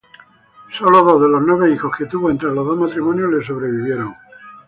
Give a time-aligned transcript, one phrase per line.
[0.71, 4.15] Sólo dos de los nueve hijos que tuvo entre los dos matrimonios le sobrevivieron.